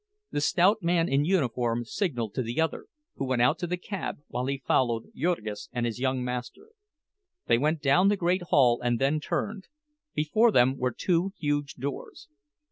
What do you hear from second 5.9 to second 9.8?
young master. They went down the great hall, and then turned.